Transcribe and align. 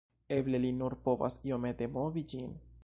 Eble 0.37 0.61
li 0.63 0.71
nur 0.77 0.95
povas 1.09 1.39
iomete 1.51 1.91
movi 1.99 2.27
ĝin 2.35 2.57